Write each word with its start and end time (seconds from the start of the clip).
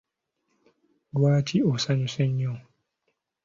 Lwaki 1.15 1.57
osanyuse 1.73 2.21
nnyo? 2.31 2.53